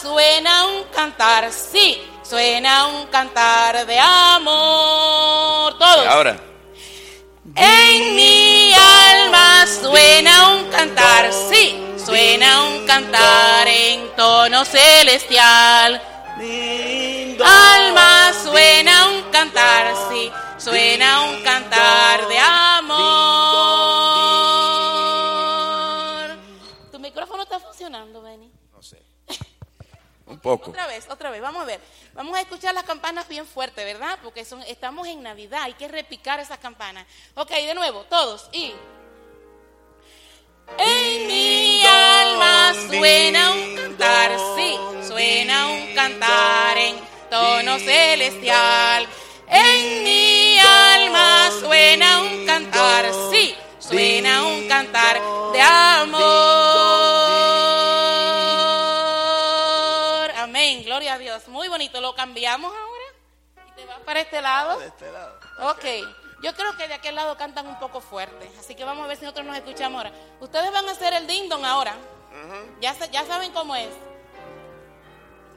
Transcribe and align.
suena 0.00 0.66
un 0.66 0.84
cantar, 0.94 1.52
sí, 1.52 2.02
suena 2.22 2.86
un 2.86 3.06
cantar 3.06 3.86
de 3.86 3.98
amor. 3.98 5.78
Todos. 5.78 6.06
Ahora. 6.06 6.36
En 7.54 8.14
mi 8.14 8.72
alma 8.72 9.66
suena 9.66 10.50
un 10.54 10.70
cantar, 10.70 11.30
sí, 11.32 11.94
suena 12.04 12.62
un 12.64 12.86
cantar 12.86 13.66
en 13.66 14.14
tono 14.16 14.64
celestial. 14.64 16.00
Alma 17.42 18.32
suena 18.44 19.08
un 19.08 19.22
cantar, 19.30 19.94
sí, 20.10 20.30
suena 20.58 21.22
un 21.22 21.42
cantar 21.42 22.28
de 22.28 22.38
amor. 22.38 22.59
Otra 30.42 30.86
vez, 30.86 31.08
otra 31.10 31.30
vez, 31.30 31.40
vamos 31.42 31.62
a 31.62 31.64
ver. 31.64 31.80
Vamos 32.14 32.36
a 32.36 32.40
escuchar 32.40 32.74
las 32.74 32.84
campanas 32.84 33.26
bien 33.28 33.46
fuerte, 33.46 33.84
¿verdad? 33.84 34.18
Porque 34.22 34.44
son, 34.44 34.62
estamos 34.62 35.06
en 35.08 35.22
Navidad, 35.22 35.62
hay 35.62 35.74
que 35.74 35.88
repicar 35.88 36.38
esas 36.40 36.58
campanas. 36.58 37.06
Ok, 37.34 37.50
de 37.50 37.74
nuevo, 37.74 38.04
todos. 38.04 38.48
Y. 38.52 38.72
En 40.78 41.26
mi 41.26 41.84
alma 41.84 42.72
suena 42.88 43.52
un 43.52 43.76
cantar, 43.76 44.30
sí, 44.56 44.76
suena 45.06 45.66
un 45.66 45.94
cantar 45.94 46.78
en 46.78 46.96
tono 47.28 47.78
celestial. 47.78 49.08
En 49.48 50.04
mi 50.04 50.58
alma 50.60 51.50
suena 51.58 52.22
un 52.22 52.46
cantar, 52.46 53.10
sí, 53.32 53.56
suena 53.80 54.44
un 54.44 54.68
cantar 54.68 55.20
de 55.52 55.60
amor. 55.60 56.49
Dios. 61.40 61.48
Muy 61.48 61.68
bonito, 61.68 62.00
lo 62.00 62.14
cambiamos 62.14 62.72
ahora. 62.72 63.68
Y 63.68 63.72
te 63.72 63.86
vas 63.86 63.98
para 64.00 64.20
este 64.20 64.40
lado. 64.40 64.78
De 64.78 64.86
este 64.86 65.10
lado. 65.10 65.38
Ok, 65.62 65.84
yo 66.42 66.54
creo 66.54 66.76
que 66.76 66.88
de 66.88 66.94
aquel 66.94 67.14
lado 67.14 67.36
cantan 67.36 67.66
un 67.66 67.78
poco 67.78 68.00
fuerte, 68.00 68.50
así 68.58 68.74
que 68.74 68.84
vamos 68.84 69.04
a 69.04 69.08
ver 69.08 69.16
si 69.16 69.24
nosotros 69.24 69.46
nos 69.46 69.56
escuchamos 69.56 69.98
ahora. 69.98 70.12
Ustedes 70.40 70.72
van 70.72 70.88
a 70.88 70.92
hacer 70.92 71.12
el 71.12 71.26
ding 71.26 71.48
dong 71.48 71.64
ahora. 71.64 71.94
ya 72.80 73.24
saben 73.26 73.52
cómo 73.52 73.74
es. 73.76 73.90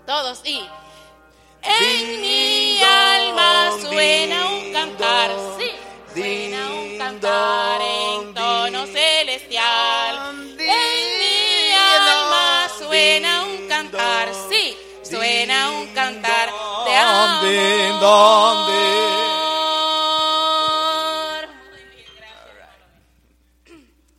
Todos 0.05 0.41
y. 0.45 0.67
En 1.61 2.21
mi 2.21 2.83
alma 2.83 3.71
suena 3.79 4.49
un 4.49 4.73
cantar, 4.73 5.31
sí, 5.57 5.71
suena 6.13 6.71
un 6.73 6.97
cantar 6.97 7.79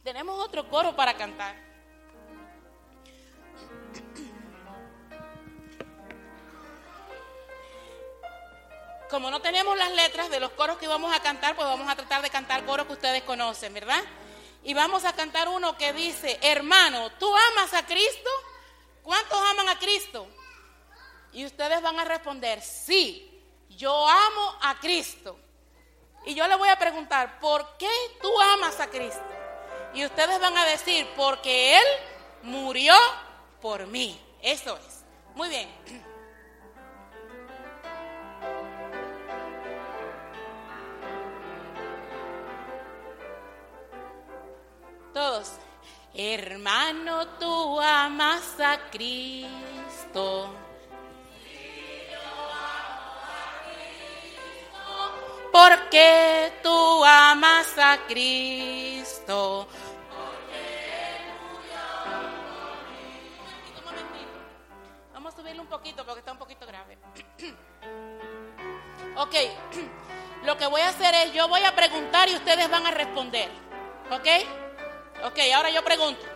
Tenemos 0.02 0.38
otro 0.38 0.68
coro 0.68 0.94
para 0.94 1.14
cantar. 1.14 1.56
Como 9.10 9.30
no 9.30 9.40
tenemos 9.40 9.76
las 9.78 9.92
letras 9.92 10.28
de 10.30 10.40
los 10.40 10.50
coros 10.52 10.76
que 10.78 10.88
vamos 10.88 11.14
a 11.14 11.20
cantar, 11.20 11.54
pues 11.54 11.68
vamos 11.68 11.88
a 11.88 11.94
tratar 11.94 12.20
de 12.22 12.30
cantar 12.30 12.64
coros 12.66 12.86
que 12.86 12.94
ustedes 12.94 13.22
conocen, 13.22 13.72
¿verdad? 13.72 14.02
Y 14.62 14.74
vamos 14.74 15.04
a 15.04 15.12
cantar 15.12 15.48
uno 15.48 15.76
que 15.76 15.92
dice, 15.92 16.38
hermano, 16.42 17.10
¿tú 17.12 17.32
amas 17.52 17.74
a 17.74 17.86
Cristo? 17.86 18.30
¿Cuántos 19.02 19.38
aman 19.38 19.68
a 19.68 19.78
Cristo? 19.78 20.26
Y 21.34 21.44
ustedes 21.44 21.82
van 21.82 21.98
a 21.98 22.04
responder, 22.04 22.62
sí, 22.62 23.42
yo 23.68 24.08
amo 24.08 24.58
a 24.62 24.78
Cristo. 24.78 25.36
Y 26.24 26.34
yo 26.34 26.46
le 26.46 26.54
voy 26.54 26.68
a 26.68 26.78
preguntar, 26.78 27.40
¿por 27.40 27.76
qué 27.76 27.90
tú 28.22 28.30
amas 28.40 28.78
a 28.78 28.86
Cristo? 28.86 29.20
Y 29.92 30.04
ustedes 30.04 30.40
van 30.40 30.56
a 30.56 30.64
decir, 30.64 31.06
porque 31.16 31.76
Él 31.76 31.84
murió 32.42 32.94
por 33.60 33.86
mí. 33.88 34.18
Eso 34.40 34.78
es. 34.86 35.04
Muy 35.34 35.48
bien. 35.48 35.68
Todos. 45.12 45.52
Hermano, 46.14 47.26
tú 47.38 47.80
amas 47.80 48.60
a 48.60 48.78
Cristo. 48.90 50.63
Porque 55.54 56.52
tú 56.64 57.04
amas 57.04 57.78
a 57.78 57.96
Cristo. 58.08 59.68
Vamos 65.12 65.32
a 65.32 65.36
subirle 65.36 65.60
un 65.60 65.68
poquito 65.68 66.04
porque 66.04 66.18
está 66.18 66.32
un 66.32 66.38
poquito 66.38 66.66
grave. 66.66 66.98
ok, 69.16 69.34
lo 70.44 70.58
que 70.58 70.66
voy 70.66 70.80
a 70.80 70.88
hacer 70.88 71.14
es, 71.14 71.32
yo 71.32 71.46
voy 71.46 71.62
a 71.62 71.72
preguntar 71.72 72.28
y 72.28 72.34
ustedes 72.34 72.68
van 72.68 72.88
a 72.88 72.90
responder. 72.90 73.48
¿Ok? 74.10 74.26
Ok, 75.26 75.38
ahora 75.54 75.70
yo 75.70 75.84
pregunto. 75.84 76.26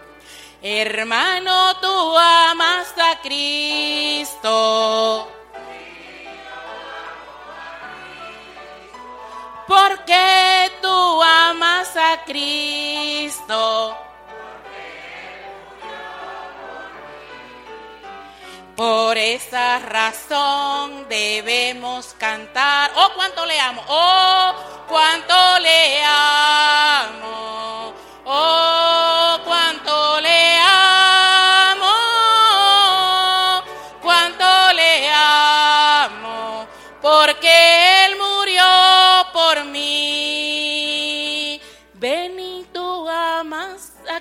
Hermano, 0.62 1.76
tú 1.80 2.16
amas 2.16 2.94
a 2.96 3.20
Cristo. 3.20 4.48
Porque 9.68 10.72
tú 10.80 11.22
amas 11.22 11.94
a 11.94 12.24
Cristo. 12.24 13.94
Por 18.74 19.18
esa 19.18 19.78
razón 19.80 21.06
debemos 21.10 22.14
cantar. 22.18 22.92
Oh, 22.96 23.10
cuánto 23.14 23.44
le 23.44 23.60
amo. 23.60 23.82
Oh, 23.88 24.54
cuánto 24.88 25.58
le 25.58 26.02
amo. 26.02 27.92
Oh, 28.24 29.38
cuánto 29.44 30.20
le 30.22 30.54
amo. 30.54 30.57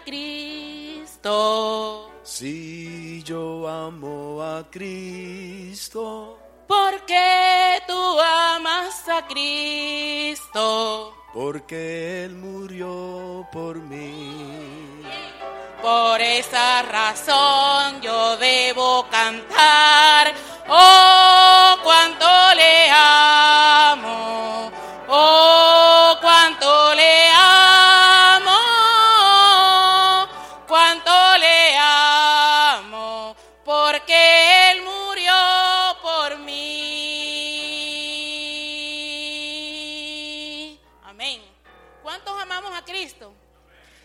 Cristo. 0.08 2.10
Si 2.24 3.22
yo 3.24 3.68
amo 3.68 4.42
a 4.42 4.64
Cristo, 4.72 6.40
Porque 6.68 7.80
tú 7.88 8.20
amas 8.20 9.08
a 9.10 9.26
Cristo. 9.28 11.14
porque 11.34 12.24
Él 12.26 12.36
murió 12.36 13.46
por 13.52 13.76
mí. 13.78 15.04
Por 15.82 16.22
esa 16.22 16.82
razón 16.84 18.02
yo 18.02 18.38
debo 18.38 19.06
cantar. 19.12 20.34
Oh, 20.70 21.27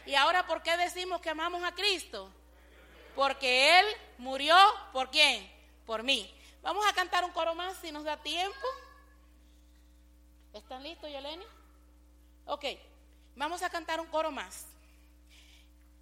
Y 0.04 0.14
ahora, 0.14 0.46
¿por 0.46 0.62
qué 0.62 0.76
decimos 0.76 1.20
que 1.20 1.30
amamos 1.30 1.62
a 1.62 1.72
Cristo? 1.72 2.30
Porque 3.14 3.78
Él 3.78 3.86
murió 4.18 4.56
por 4.92 5.10
quién? 5.10 5.50
Por 5.86 6.02
mí. 6.02 6.32
Vamos 6.62 6.84
a 6.86 6.92
cantar 6.92 7.24
un 7.24 7.30
coro 7.30 7.54
más 7.54 7.76
si 7.78 7.92
nos 7.92 8.04
da 8.04 8.16
tiempo. 8.16 8.66
¿Están 10.52 10.82
listos, 10.82 11.08
Yeleni? 11.08 11.44
Ok, 12.46 12.64
vamos 13.36 13.62
a 13.62 13.70
cantar 13.70 14.00
un 14.00 14.06
coro 14.08 14.30
más. 14.30 14.66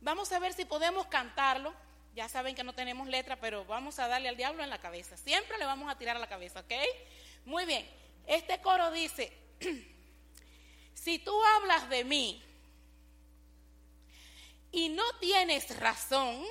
Vamos 0.01 0.33
a 0.33 0.39
ver 0.39 0.53
si 0.55 0.65
podemos 0.65 1.07
cantarlo. 1.07 1.75
Ya 2.15 2.29
saben 2.29 2.55
que 2.55 2.65
no 2.65 2.73
tenemos 2.73 3.07
letra, 3.07 3.37
pero 3.37 3.65
vamos 3.67 3.99
a 3.99 4.09
darle 4.09 4.29
al 4.29 4.37
diablo 4.37 4.63
en 4.63 4.71
la 4.71 4.81
cabeza. 4.81 5.17
Siempre 5.17 5.59
le 5.59 5.67
vamos 5.67 5.91
a 5.91 5.97
tirar 5.97 6.17
a 6.17 6.21
la 6.21 6.29
cabeza, 6.29 6.61
¿ok? 6.61 6.73
Muy 7.45 7.67
bien. 7.67 7.89
Este 8.27 8.61
coro 8.61 8.91
dice, 8.91 9.33
si 10.95 11.19
tú 11.19 11.39
hablas 11.57 11.89
de 11.89 12.05
mí 12.05 12.43
y 14.73 14.89
no 14.89 15.05
tienes 15.21 15.79
razón, 15.79 16.45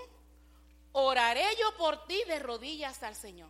oraré 0.92 1.46
yo 1.60 1.76
por 1.78 2.06
ti 2.06 2.22
de 2.28 2.40
rodillas 2.40 3.02
al 3.04 3.16
Señor. 3.16 3.50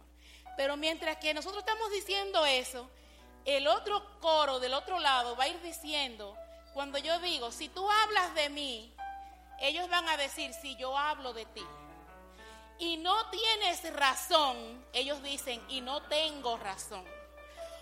Pero 0.58 0.78
mientras 0.78 1.18
que 1.18 1.34
nosotros 1.34 1.64
estamos 1.66 1.92
diciendo 1.92 2.46
eso, 2.46 2.90
el 3.46 3.68
otro 3.68 4.20
coro 4.20 4.60
del 4.60 4.74
otro 4.74 5.00
lado 5.00 5.36
va 5.36 5.46
a 5.46 5.48
ir 5.48 5.62
diciendo, 5.62 6.36
cuando 6.74 6.98
yo 6.98 7.20
digo, 7.20 7.52
si 7.52 7.70
tú 7.70 7.90
hablas 7.90 8.36
de 8.36 8.50
mí, 8.50 8.94
ellos 9.60 9.90
van 9.90 10.08
a 10.08 10.18
decir, 10.18 10.54
si 10.54 10.76
yo 10.76 10.98
hablo 10.98 11.34
de 11.34 11.46
ti. 11.46 11.66
Y 12.78 12.98
no 12.98 13.30
tienes 13.30 13.94
razón, 13.94 14.86
ellos 14.94 15.22
dicen, 15.22 15.62
y 15.70 15.82
no 15.82 16.02
tengo 16.04 16.58
razón. 16.58 17.04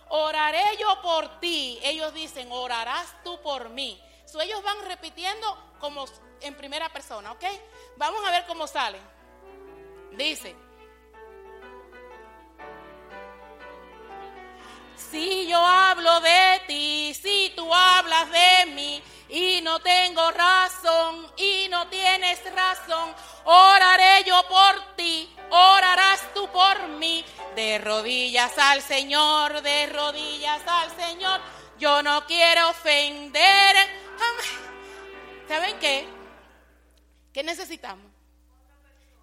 Oraré 0.09 0.63
yo 0.79 1.01
por 1.01 1.39
ti, 1.39 1.79
ellos 1.83 2.13
dicen, 2.13 2.51
orarás 2.51 3.13
tú 3.23 3.39
por 3.41 3.69
mí. 3.69 4.01
So, 4.25 4.41
ellos 4.41 4.63
van 4.63 4.85
repitiendo 4.85 5.75
como 5.79 6.05
en 6.41 6.55
primera 6.55 6.89
persona, 6.89 7.31
¿ok? 7.31 7.43
Vamos 7.95 8.25
a 8.25 8.31
ver 8.31 8.45
cómo 8.45 8.67
sale. 8.67 8.99
Dice, 10.11 10.55
si 15.11 15.47
yo 15.47 15.57
hablo 15.63 16.19
de 16.21 16.61
ti, 16.67 17.13
si 17.13 17.53
tú 17.55 17.73
hablas 17.73 18.29
de 18.31 18.71
mí 18.73 19.03
y 19.29 19.61
no 19.61 19.79
tengo 19.79 20.31
razón 20.31 21.31
y 21.37 21.67
no 21.69 21.87
tienes 21.87 22.39
razón, 22.53 23.13
oraré 23.45 24.23
yo 24.25 24.41
por 24.47 24.95
ti, 24.95 25.33
orarás 25.49 26.33
tú 26.33 26.49
por 26.49 26.87
mí, 26.87 27.23
de 27.55 27.77
rodillas 27.79 28.57
al 28.57 28.81
Señor, 28.81 29.61
de 29.61 29.87
rodillas 29.87 30.61
al 30.67 30.95
Señor. 30.95 31.41
Yo 31.77 32.01
no 32.01 32.25
quiero 32.25 32.69
ofender. 32.69 33.75
¿Saben 35.47 35.77
qué? 35.79 36.16
¿Qué 37.37 37.43
necesitamos? 37.43 38.11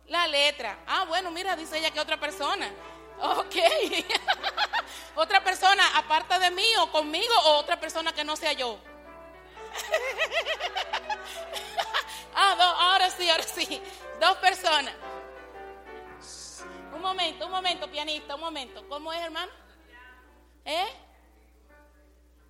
La 0.06 0.28
letra. 0.28 0.78
Ah, 0.86 1.04
bueno, 1.08 1.32
mira, 1.32 1.56
dice 1.56 1.78
ella 1.78 1.90
que 1.90 1.98
otra 1.98 2.16
persona. 2.16 2.70
Ok. 3.20 3.56
otra 5.16 5.42
persona 5.42 5.98
aparte 5.98 6.38
de 6.38 6.52
mí 6.52 6.76
o 6.78 6.92
conmigo 6.92 7.34
o 7.46 7.56
otra 7.56 7.80
persona 7.80 8.12
que 8.12 8.22
no 8.22 8.36
sea 8.36 8.52
yo. 8.52 8.78
ah, 12.36 12.92
ahora 12.92 13.10
sí, 13.10 13.28
ahora 13.28 13.42
sí. 13.42 13.82
Dos 14.20 14.36
personas. 14.36 14.94
Un 16.94 17.00
momento, 17.00 17.46
un 17.46 17.50
momento, 17.50 17.90
pianista, 17.90 18.36
un 18.36 18.42
momento. 18.42 18.88
¿Cómo 18.88 19.12
es, 19.12 19.20
hermano? 19.22 19.50
¿Eh? 20.64 20.86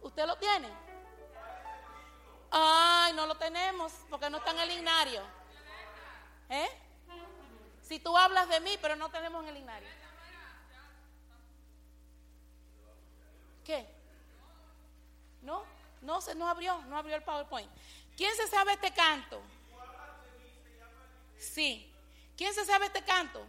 ¿Usted 0.02 0.26
lo 0.26 0.37
tiene? 0.37 0.69
Ay, 2.50 3.14
no 3.14 3.25
lo 3.25 3.34
tenemos 3.37 3.94
porque 4.10 4.28
no 4.28 4.37
está 4.37 4.50
en 4.50 4.60
el 4.60 4.70
ignario. 4.72 5.33
¿Eh? 6.49 6.69
Si 7.82 8.00
tú 8.00 8.17
hablas 8.17 8.49
de 8.49 8.61
mí, 8.61 8.79
pero 8.81 8.96
no 8.96 9.11
tenemos 9.11 9.43
en 9.44 9.50
el 9.50 9.56
ignario. 9.58 9.88
¿Qué? 13.64 13.87
No, 15.43 15.64
no 16.02 16.20
se 16.20 16.35
no 16.35 16.49
abrió, 16.49 16.81
no 16.82 16.99
abrió 16.99 17.17
el 17.17 17.23
PowerPoint. 17.23 17.70
¿Quién 18.17 18.35
se 18.37 18.46
sabe 18.49 18.73
este 18.73 18.93
canto? 18.93 19.41
Sí. 21.38 21.91
¿Quién 22.37 22.52
se 22.55 22.64
sabe 22.64 22.87
este 22.87 23.02
canto? 23.02 23.44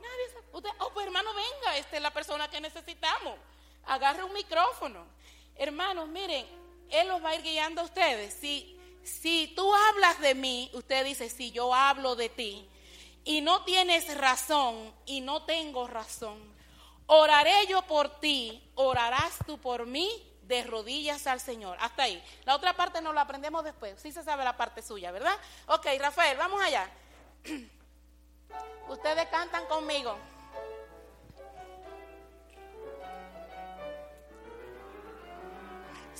Nadie 0.00 0.28
sabe. 0.32 0.76
Oh, 0.80 0.90
pues 0.92 1.06
hermano, 1.06 1.30
venga, 1.34 1.76
esta 1.76 1.96
es 1.96 2.02
la 2.02 2.12
persona 2.12 2.48
que 2.48 2.60
necesitamos. 2.60 3.38
Agarre 3.86 4.24
un 4.24 4.32
micrófono. 4.32 5.06
Hermanos, 5.56 6.08
miren, 6.08 6.46
Él 6.90 7.08
los 7.08 7.22
va 7.22 7.30
a 7.30 7.34
ir 7.34 7.42
guiando 7.42 7.80
a 7.80 7.84
ustedes. 7.84 8.34
Si, 8.34 8.78
si 9.04 9.52
tú 9.56 9.74
hablas 9.74 10.20
de 10.20 10.34
mí, 10.34 10.70
usted 10.72 11.04
dice, 11.04 11.28
si 11.28 11.50
yo 11.50 11.74
hablo 11.74 12.16
de 12.16 12.28
ti, 12.28 12.68
y 13.24 13.40
no 13.40 13.64
tienes 13.64 14.16
razón, 14.16 14.92
y 15.06 15.20
no 15.20 15.44
tengo 15.44 15.86
razón, 15.86 16.38
oraré 17.06 17.66
yo 17.68 17.82
por 17.82 18.20
ti, 18.20 18.62
orarás 18.74 19.38
tú 19.46 19.58
por 19.58 19.86
mí, 19.86 20.10
de 20.42 20.64
rodillas 20.64 21.26
al 21.26 21.40
Señor. 21.40 21.76
Hasta 21.80 22.04
ahí. 22.04 22.22
La 22.44 22.56
otra 22.56 22.74
parte 22.74 23.00
no 23.00 23.12
la 23.12 23.22
aprendemos 23.22 23.64
después. 23.64 23.98
Sí 24.00 24.12
se 24.12 24.22
sabe 24.22 24.44
la 24.44 24.56
parte 24.56 24.82
suya, 24.82 25.10
¿verdad? 25.10 25.34
Ok, 25.66 25.86
Rafael, 25.98 26.36
vamos 26.36 26.60
allá. 26.60 26.90
Ustedes 28.88 29.28
cantan 29.28 29.64
conmigo. 29.66 30.18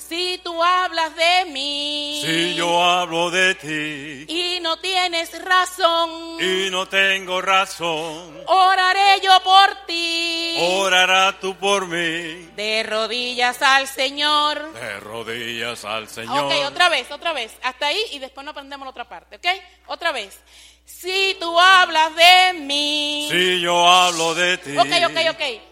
Si 0.09 0.41
tú 0.43 0.63
hablas 0.63 1.15
de 1.17 1.45
mí. 1.51 2.23
Si 2.25 2.55
yo 2.55 2.83
hablo 2.83 3.31
de 3.31 3.55
ti. 3.55 4.33
Y 4.33 4.61
no 4.61 4.79
tienes 4.79 5.43
razón. 5.43 6.37
Y 6.41 6.71
no 6.71 6.87
tengo 6.87 7.41
razón. 7.41 8.43
Oraré 8.47 9.21
yo 9.23 9.33
por 9.43 9.87
ti. 9.87 10.57
Orará 10.61 11.39
tú 11.41 11.57
por 11.57 11.87
mí. 11.87 12.51
De 12.57 12.83
rodillas 12.83 13.63
al 13.63 13.87
Señor. 13.87 14.73
De 14.75 15.01
rodillas 15.01 15.85
al 15.85 16.09
Señor. 16.09 16.45
Ok, 16.45 16.53
otra 16.67 16.89
vez, 16.89 17.11
otra 17.11 17.33
vez. 17.33 17.53
Hasta 17.63 17.87
ahí 17.87 18.01
y 18.13 18.19
después 18.19 18.45
no 18.45 18.51
aprendemos 18.51 18.85
la 18.85 18.91
otra 18.91 19.09
parte, 19.09 19.37
¿ok? 19.37 19.47
Otra 19.87 20.13
vez. 20.13 20.39
Si 20.85 21.37
tú 21.41 21.59
hablas 21.59 22.15
de 22.17 22.61
mí. 22.61 23.29
Si 23.31 23.61
yo 23.61 23.89
hablo 23.89 24.35
de 24.35 24.59
ti. 24.59 24.77
Ok, 24.77 24.91
ok, 25.07 25.31
ok. 25.31 25.63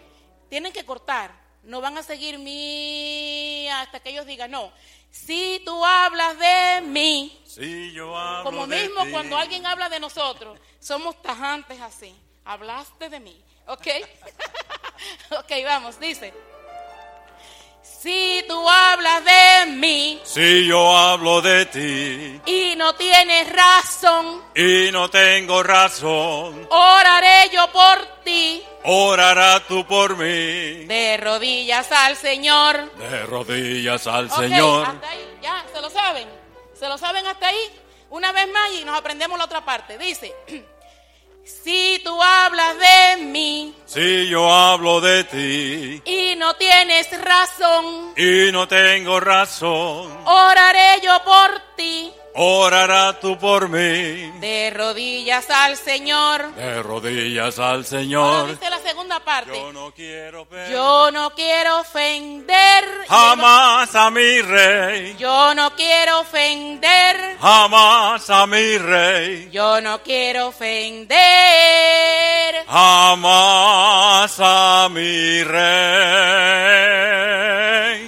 Tienen 0.49 0.71
que 0.71 0.85
cortar. 0.85 1.40
No 1.63 1.81
van 1.81 1.97
a 1.97 2.03
seguir 2.03 2.39
mí 2.39 3.67
hasta 3.69 3.99
que 3.99 4.09
ellos 4.09 4.25
digan 4.25 4.51
no. 4.51 4.71
Si 5.11 5.61
tú 5.65 5.85
hablas 5.85 6.37
de 6.39 6.81
mí. 6.87 7.41
Si 7.45 7.91
yo 7.91 8.17
hablo 8.17 8.49
Como 8.49 8.67
mismo 8.67 9.01
cuando 9.11 9.37
alguien 9.37 9.65
habla 9.65 9.89
de 9.89 9.99
nosotros. 9.99 10.59
Somos 10.79 11.21
tajantes 11.21 11.79
así. 11.81 12.15
Hablaste 12.45 13.09
de 13.09 13.19
mí. 13.19 13.43
¿Ok? 13.67 13.87
ok, 15.31 15.51
vamos. 15.65 15.99
Dice. 15.99 16.33
Si 18.01 18.43
tú 18.47 18.67
hablas 18.67 19.23
de 19.23 19.73
mí. 19.73 20.19
Si 20.23 20.65
yo 20.65 20.97
hablo 20.97 21.39
de 21.39 21.67
ti. 21.67 22.41
Y 22.51 22.75
no 22.75 22.95
tienes 22.95 23.47
razón. 23.51 24.41
Y 24.55 24.89
no 24.91 25.07
tengo 25.11 25.61
razón. 25.61 26.67
Oraré 26.71 27.51
yo 27.53 27.71
por 27.71 28.23
ti. 28.23 28.63
Orará 28.85 29.59
tú 29.67 29.85
por 29.85 30.17
mí. 30.17 30.85
De 30.85 31.19
rodillas 31.21 31.91
al 31.91 32.17
Señor. 32.17 32.91
De 32.95 33.23
rodillas 33.27 34.07
al 34.07 34.25
Ok, 34.31 34.39
Señor. 34.39 34.87
Hasta 34.87 35.07
ahí, 35.07 35.37
ya, 35.39 35.63
se 35.71 35.79
lo 35.79 35.89
saben. 35.91 36.27
Se 36.73 36.87
lo 36.87 36.97
saben 36.97 37.27
hasta 37.27 37.49
ahí. 37.49 37.79
Una 38.09 38.31
vez 38.31 38.47
más 38.51 38.71
y 38.79 38.83
nos 38.83 38.97
aprendemos 38.97 39.37
la 39.37 39.45
otra 39.45 39.63
parte. 39.63 39.99
Dice. 39.99 40.33
Si 41.43 41.99
tú 42.03 42.21
hablas 42.21 42.75
de 42.77 43.23
mí 43.25 43.75
Si 43.85 44.27
yo 44.29 44.53
hablo 44.53 45.01
de 45.01 45.23
ti. 45.25 46.01
y 46.05 46.35
no 46.35 46.55
tienes 46.55 47.07
razón, 47.21 48.13
Y 48.15 48.51
no 48.51 48.67
tengo 48.67 49.19
razón. 49.19 50.11
oraré 50.25 51.01
yo 51.03 51.21
por 51.23 51.61
ti. 51.75 52.11
Orará 52.33 53.19
tú 53.19 53.37
por 53.37 53.67
mí. 53.67 54.31
De 54.39 54.71
rodillas 54.73 55.49
al 55.49 55.75
Señor. 55.77 56.53
De 56.55 56.81
rodillas 56.81 57.59
al 57.59 57.71
Ahora 57.71 57.83
Señor. 57.83 58.47
dice 58.51 58.69
la 58.69 58.79
segunda 58.79 59.19
parte. 59.19 59.51
Yo 59.53 59.73
no 59.73 59.91
quiero 59.93 60.47
Yo 60.71 61.11
no 61.11 61.31
quiero 61.31 61.81
ofender. 61.81 62.85
jamás 63.09 63.93
a 63.95 64.09
mi 64.11 64.41
rey. 64.41 65.15
Yo 65.17 65.53
no 65.55 65.75
quiero 65.75 66.21
ofender. 66.21 67.37
Jamás 67.41 68.29
a 68.29 68.47
mi 68.47 68.77
rey. 68.77 69.49
Yo 69.51 69.81
no 69.81 70.01
quiero 70.01 70.47
ofender. 70.47 71.17
Jamás 72.67 74.35
a 74.39 74.87
mi 74.89 75.43
rey. 75.43 75.61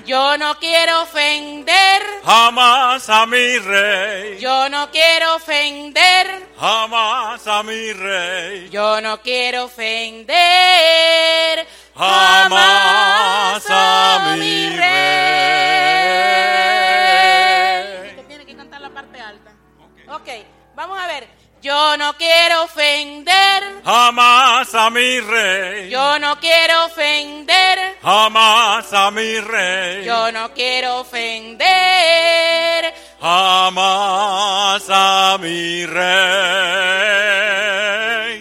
Yo 0.06 0.38
no 0.38 0.58
quiero 0.60 1.02
ofender. 1.02 2.02
Jamás 2.26 3.10
a 3.10 3.26
mi 3.26 3.58
rey. 3.60 4.13
Yo 4.40 4.70
no 4.70 4.90
quiero 4.92 5.36
ofender. 5.36 6.48
Jamás 6.60 7.48
a 7.48 7.64
mi 7.64 7.94
rey. 7.94 8.70
Yo 8.70 9.02
no 9.02 9.22
quiero 9.22 9.66
ofender. 9.66 10.36
Jamás 11.96 13.66
a 13.70 14.36
mi 14.38 14.70
rey. 14.70 14.84
Usted 18.12 18.28
tiene 18.28 18.46
que 18.46 18.56
cantar 18.56 18.82
la 18.82 18.90
parte 18.90 19.20
alta. 19.20 19.52
Ok, 20.10 20.28
vamos 20.76 21.00
a 21.00 21.08
ver. 21.08 21.28
Yo 21.64 21.96
no 21.96 22.14
quiero 22.18 22.64
ofender. 22.64 23.64
Jamás 23.86 24.76
a 24.76 24.90
mi 24.90 25.22
rey. 25.22 25.90
Yo 25.90 26.20
no 26.20 26.38
quiero 26.38 26.88
ofender. 26.88 28.00
Jamás 28.02 28.92
a 28.92 29.10
mi 29.12 29.40
rey. 29.40 30.04
Yo 30.04 30.30
no 30.34 30.54
quiero 30.54 31.00
ofender. 31.00 31.64
Jamás 33.22 34.84
a 34.90 35.38
mi 35.40 35.86
rey. 35.86 36.04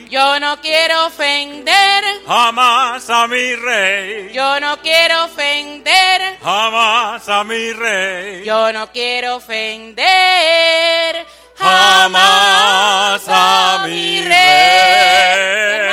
Yo 0.09 0.41
no 0.41 0.61
quiero 0.61 1.07
ofender. 1.07 2.03
Jamás 2.27 3.09
a 3.09 3.29
mi 3.29 3.55
rey. 3.55 4.33
Yo 4.33 4.59
no 4.59 4.79
quiero 4.79 5.27
ofender. 5.27 6.39
Jamás 6.43 7.29
a 7.29 7.45
mi 7.45 7.73
rey. 7.73 8.45
Yo 8.45 8.73
no 8.73 8.91
quiero 8.91 9.37
ofender. 9.37 11.25
Jamás 11.63 13.23
a 13.29 13.83
mi 13.87 14.21
rey. 14.23 14.37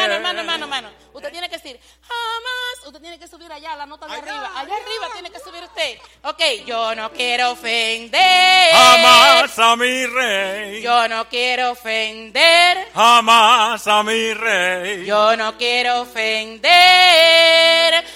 Hermano, 0.06 0.14
hermano, 0.16 0.40
hermano, 0.40 0.66
hermano. 0.66 0.90
Usted 1.14 1.32
tiene 1.32 1.50
que 1.50 1.58
decir, 1.58 1.80
jamás. 2.02 2.88
Usted 2.88 3.02
tiene 3.02 3.20
que 3.20 3.28
subir 3.28 3.52
allá, 3.52 3.76
la 3.76 3.86
nota 3.86 4.08
de 4.08 4.14
Allá, 4.14 4.22
arriba. 4.24 4.50
Allá 4.56 4.62
allá. 4.62 4.76
arriba 4.76 5.08
tiene 5.14 5.30
que 5.32 5.40
subir 5.40 5.64
usted. 5.64 5.98
Ok, 6.24 6.42
yo 6.66 6.96
no 6.96 7.12
quiero 7.12 7.52
ofender. 7.52 8.72
Jamás 8.74 9.60
a 9.60 9.76
mi 9.76 10.06
rey. 10.08 10.82
Yo 10.82 11.08
no 11.08 11.28
quiero 11.30 11.72
ofender. 11.72 12.88
Jamás 12.96 13.86
a 13.88 14.02
mi 14.04 14.34
rey. 14.34 15.06
Yo 15.06 15.36
no 15.36 15.58
quiero 15.58 16.02
ofender. 16.02 16.70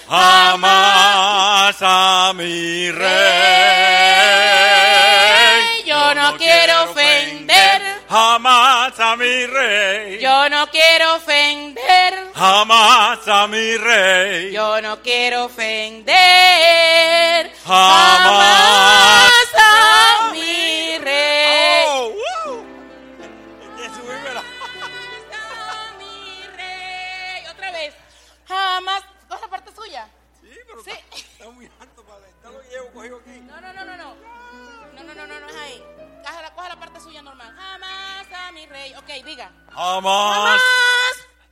Jamás 0.07 1.75
a 1.81 2.31
mi 2.35 2.89
rey. 2.91 4.72
Yo 6.13 6.21
no 6.21 6.37
quiero 6.37 6.83
ofender. 6.91 7.81
Jamás 8.07 8.99
a 8.99 9.15
mi 9.15 9.47
rey. 9.47 10.19
Yo 10.19 10.47
no 10.47 10.67
quiero 10.69 11.15
ofender. 11.15 12.31
Jamás 12.35 13.27
a 13.27 13.47
mi 13.47 13.77
rey. 13.77 14.51
Yo 14.51 14.79
no 14.81 15.01
quiero 15.01 15.45
ofender. 15.45 16.13
Jamás 17.65 19.31
a 19.57 20.29
mi 20.33 20.99
rey. 20.99 21.85
Oh, 21.87 22.09
woo. 22.09 22.63
Ya 23.81 23.89
subímela. 23.95 24.41
A 24.41 25.97
mi 25.97 26.43
rey. 26.55 27.43
Otra 27.51 27.71
vez. 27.71 27.95
Jamás. 28.47 29.01
¿Coge 29.27 29.41
la 29.41 29.47
parte 29.47 29.71
suya? 29.75 30.07
Sí, 30.41 30.49
pero 30.67 30.83
Sí. 30.83 30.91
Está, 31.15 31.49
muy 31.49 31.67
alto 31.81 32.03
para 32.03 32.19
No 32.43 32.51
lo 32.51 32.61
llevo 32.69 32.87
cogido 32.93 33.17
aquí. 33.17 33.39
No, 33.47 33.59
no, 33.59 33.73
no, 33.73 33.83
no. 33.83 33.95
No, 33.97 34.13
Coge 36.63 36.75
la, 36.75 36.79
parte 36.79 36.99
suya 37.01 37.21
normal. 37.21 37.53
Jamás 37.57 38.27
a 38.31 38.51
mi 38.53 38.65
rey. 38.67 38.95
Ok, 38.95 39.07
diga. 39.25 39.51
Jamás 39.73 40.61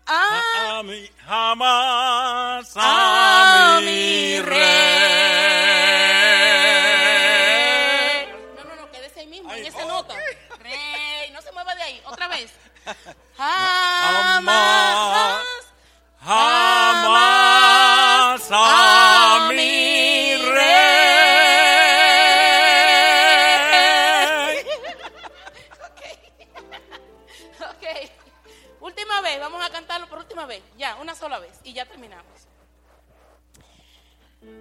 Jamás 0.08 0.46
a 0.66 0.80
a 0.80 0.84
mi, 0.84 1.10
jamás 1.28 2.78
a 2.78 3.78
a 3.78 3.82
mi 3.82 4.40
rey. 4.42 4.62
No, 8.56 8.64
no, 8.64 8.76
no, 8.78 8.90
quédese 8.92 9.20
ahí 9.20 9.28
mismo, 9.28 9.52
en 9.52 9.56
Ay, 9.56 9.68
esa 9.68 9.80
ok. 9.80 9.88
nota. 9.90 10.16
Rey, 10.60 11.32
no 11.34 11.42
se 11.42 11.52
mueva 11.52 11.76
de 11.76 11.84
ahí. 11.84 12.02
Otra 12.06 12.30
vez. 12.30 12.54
Jamás, 13.38 14.46
Jamás 16.24 17.41
última 30.42 30.46
vez. 30.46 30.64
Ya, 30.78 30.96
una 30.96 31.16
sola 31.16 31.40
vez. 31.40 31.52
Y 31.64 31.74
ya 31.74 31.86
terminamos. 31.86 32.26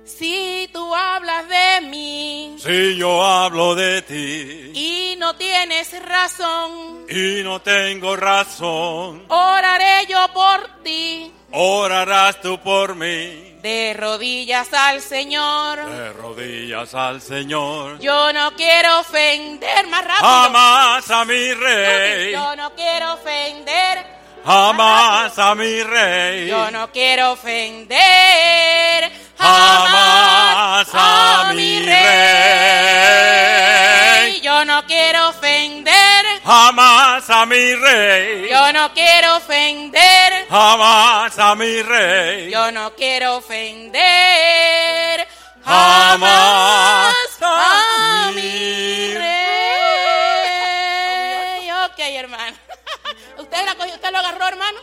Si 0.04 0.68
tú 0.74 0.94
hablas 0.94 1.48
de 1.48 1.88
mí 1.88 2.54
Si 2.58 2.96
yo 2.98 3.24
hablo 3.24 3.74
de 3.74 4.02
ti 4.02 4.72
y 4.74 5.16
no 5.16 5.36
tienes 5.36 5.90
razón, 6.04 7.06
y 7.08 7.42
no 7.42 7.62
tengo 7.62 8.14
razón, 8.14 9.24
oraré 9.28 10.06
yo 10.06 10.18
por 10.34 10.82
ti 10.82 11.32
orarás 11.52 12.42
tú 12.42 12.60
por 12.60 12.94
mí. 12.94 13.56
de 13.62 13.94
rodillas 13.94 14.72
al 14.74 15.00
Señor. 15.00 15.78
De 15.86 16.12
rodillas 16.12 16.94
al 16.94 17.22
Señor. 17.22 17.98
Yo 18.00 18.32
no 18.34 18.54
quiero 18.56 19.00
ofender 19.00 19.86
más 19.88 20.04
rápido. 20.04 20.28
Jamás 20.28 21.10
a 21.10 21.24
mi 21.24 21.52
rey. 21.54 22.32
Yo 22.32 22.54
no 22.56 22.74
quiero 22.74 23.14
ofender. 23.14 24.19
Jamás 24.44 25.38
a 25.38 25.54
mi 25.54 25.82
rey. 25.82 26.48
Yo 26.48 26.70
no 26.70 26.90
quiero 26.90 27.32
ofender 27.32 29.10
Jamás 29.40 30.88
a 30.92 31.52
mi 31.54 31.80
rey. 31.80 32.00
Yo 34.42 34.64
no 34.64 34.84
quiero 34.86 35.28
ofender. 35.30 36.26
Jamás 36.44 37.30
a 37.30 37.46
mi 37.46 37.74
rey. 37.74 38.50
Yo 38.50 38.72
no 38.72 38.92
quiero 38.92 39.36
ofender. 39.36 40.46
Jamás 40.48 41.38
a 41.38 41.54
mi 41.54 41.82
rey. 41.82 42.50
Yo 42.50 42.70
no 42.70 42.92
quiero 42.94 43.36
ofender. 43.36 45.26
Jamás 45.64 47.14
a 47.40 48.30
mi 48.34 48.40
rey. 48.40 49.09
¿Usted, 53.60 53.94
¿Usted 53.94 54.12
lo 54.12 54.18
agarró, 54.18 54.46
hermano? 54.46 54.78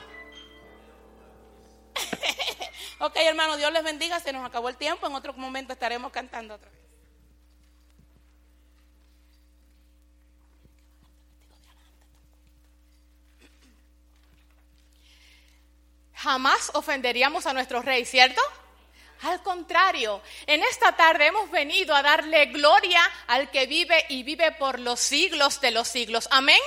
ok, 3.00 3.16
hermano, 3.16 3.58
Dios 3.58 3.72
les 3.72 3.84
bendiga. 3.84 4.20
Se 4.20 4.32
nos 4.32 4.46
acabó 4.46 4.70
el 4.70 4.78
tiempo. 4.78 5.08
En 5.08 5.16
otro 5.16 5.34
momento 5.34 5.74
estaremos 5.74 6.12
cantando 6.12 6.56
otra 6.56 6.70
vez. 6.70 6.78
Jamás 16.14 16.72
ofenderíamos 16.74 17.46
a 17.46 17.54
nuestro 17.54 17.82
rey, 17.82 18.04
¿cierto? 18.04 18.42
Al 19.22 19.42
contrario, 19.44 20.22
en 20.46 20.64
esta 20.64 20.92
tarde 20.96 21.28
hemos 21.28 21.50
venido 21.50 21.96
a 21.96 22.02
darle 22.02 22.48
gloria 22.48 23.02
al 23.28 23.50
que 23.50 23.66
vive 23.66 24.06
y 24.10 24.24
vive 24.24 24.52
por 24.54 24.80
los 24.80 25.00
siglos 25.00 25.62
de 25.62 25.72
los 25.72 25.88
siglos. 25.88 26.28
Amén. 26.32 26.60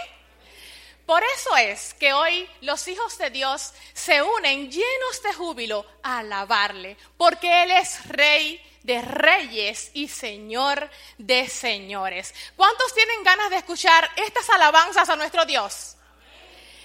Por 1.11 1.25
eso 1.25 1.57
es 1.57 1.93
que 1.95 2.12
hoy 2.12 2.49
los 2.61 2.87
hijos 2.87 3.19
de 3.19 3.31
Dios 3.31 3.73
se 3.95 4.23
unen 4.23 4.71
llenos 4.71 5.23
de 5.25 5.33
júbilo 5.33 5.85
a 6.05 6.19
alabarle, 6.19 6.97
porque 7.17 7.64
Él 7.64 7.73
es 7.73 8.07
rey 8.07 8.64
de 8.85 9.02
reyes 9.02 9.90
y 9.93 10.07
señor 10.07 10.88
de 11.19 11.49
señores. 11.49 12.33
¿Cuántos 12.55 12.95
tienen 12.95 13.25
ganas 13.25 13.50
de 13.50 13.57
escuchar 13.57 14.09
estas 14.14 14.49
alabanzas 14.50 15.09
a 15.09 15.17
nuestro 15.17 15.45
Dios? 15.47 15.97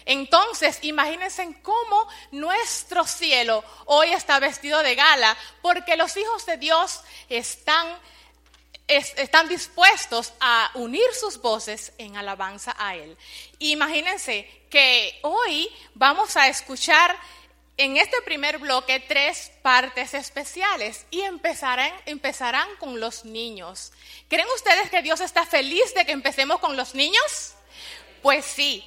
Entonces, 0.05 0.79
imagínense 0.81 1.59
cómo 1.61 2.07
nuestro 2.31 3.05
cielo 3.05 3.63
hoy 3.85 4.11
está 4.11 4.39
vestido 4.39 4.81
de 4.81 4.95
gala, 4.95 5.37
porque 5.61 5.97
los 5.97 6.17
hijos 6.17 6.47
de 6.47 6.57
Dios 6.57 7.01
están, 7.29 7.95
es- 8.87 9.13
están 9.17 9.47
dispuestos 9.49 10.33
a 10.39 10.71
unir 10.75 11.05
sus 11.19 11.41
voces 11.41 11.91
en 11.97 12.17
alabanza 12.17 12.75
a 12.77 12.95
Él. 12.95 13.17
Imagínense 13.59 14.47
que 14.69 15.17
hoy 15.23 15.69
vamos 15.93 16.35
a 16.37 16.47
escuchar 16.47 17.15
en 17.77 17.97
este 17.97 18.21
primer 18.21 18.57
bloque 18.59 19.01
tres 19.01 19.51
partes 19.61 20.13
especiales 20.13 21.05
y 21.11 21.21
empezarán, 21.21 21.91
empezarán 22.05 22.69
con 22.77 22.99
los 22.99 23.25
niños. 23.25 23.91
¿Creen 24.29 24.47
ustedes 24.55 24.89
que 24.89 25.01
Dios 25.01 25.19
está 25.19 25.45
feliz 25.45 25.93
de 25.93 26.05
que 26.05 26.13
empecemos 26.13 26.59
con 26.59 26.77
los 26.77 26.95
niños? 26.95 27.53
Pues 28.21 28.45
sí, 28.45 28.85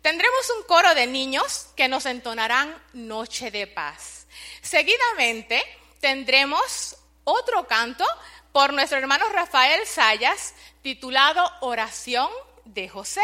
tendremos 0.00 0.50
un 0.56 0.62
coro 0.64 0.94
de 0.94 1.06
niños 1.06 1.66
que 1.76 1.88
nos 1.88 2.06
entonarán 2.06 2.74
Noche 2.94 3.50
de 3.50 3.66
Paz. 3.66 4.26
Seguidamente 4.62 5.62
tendremos 6.00 6.96
otro 7.24 7.66
canto 7.66 8.06
por 8.52 8.72
nuestro 8.72 8.98
hermano 8.98 9.28
Rafael 9.28 9.86
Sayas 9.86 10.54
titulado 10.82 11.48
Oración 11.60 12.28
de 12.64 12.88
José. 12.88 13.22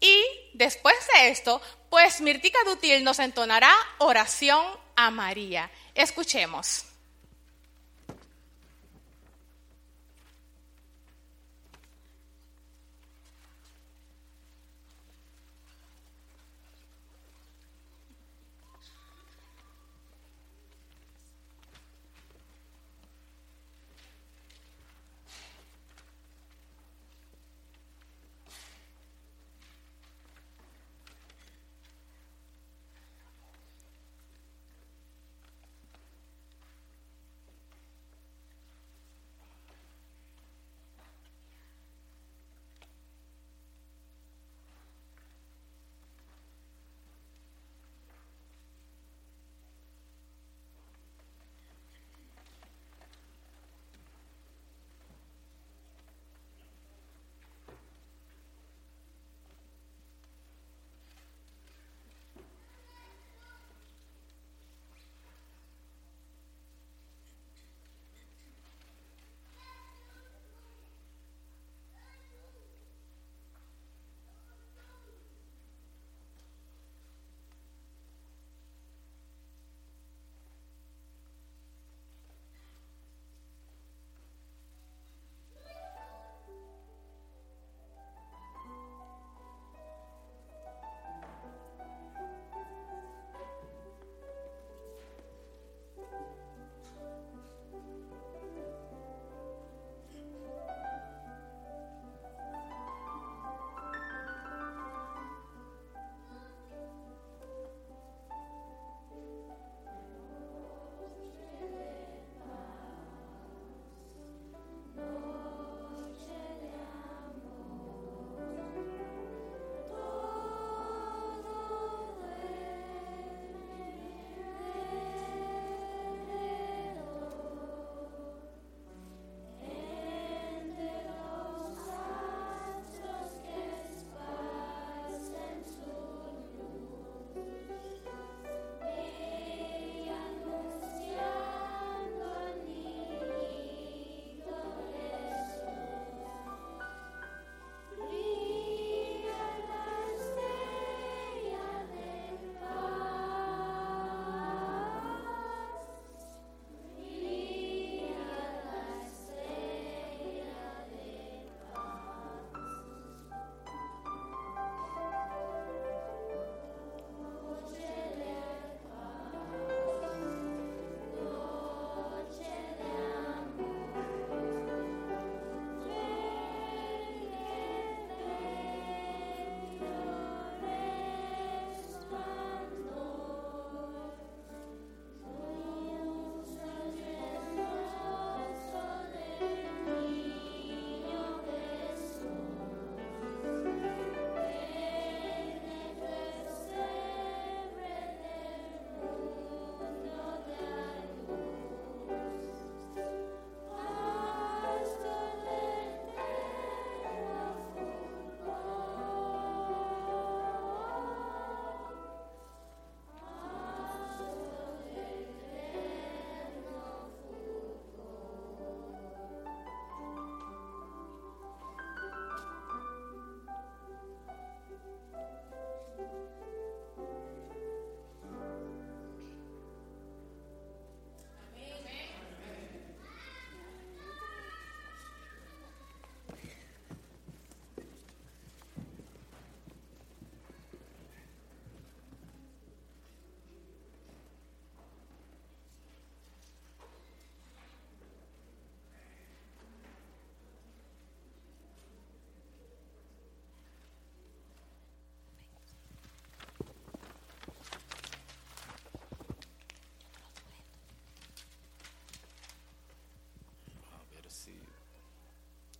Y 0.00 0.22
después 0.54 0.94
de 1.14 1.28
esto, 1.28 1.60
pues 1.90 2.20
Mirtica 2.20 2.58
Dutil 2.64 3.04
nos 3.04 3.18
entonará 3.18 3.72
Oración 3.98 4.64
a 4.96 5.10
María. 5.10 5.70
Escuchemos. 5.94 6.85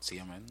Sí, 0.07 0.21
amén. 0.21 0.47